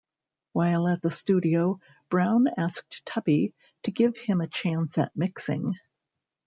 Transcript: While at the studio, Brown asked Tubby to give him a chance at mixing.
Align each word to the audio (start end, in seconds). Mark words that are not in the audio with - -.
While 0.53 0.87
at 0.87 1.03
the 1.03 1.11
studio, 1.11 1.79
Brown 2.09 2.47
asked 2.57 3.05
Tubby 3.05 3.53
to 3.83 3.91
give 3.91 4.17
him 4.17 4.41
a 4.41 4.47
chance 4.47 4.97
at 4.97 5.15
mixing. 5.15 5.75